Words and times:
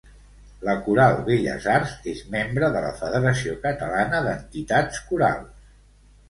La 0.67 0.73
Coral 0.85 1.17
Belles 1.27 1.67
Arts 1.73 1.93
és 2.13 2.23
membre 2.35 2.71
de 2.77 2.81
la 2.87 2.89
Federació 3.03 3.55
Catalana 3.67 4.23
d'Entitats 4.29 5.05
Corals. 5.13 5.71